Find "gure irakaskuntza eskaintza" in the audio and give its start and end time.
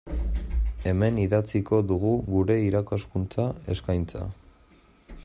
2.31-4.29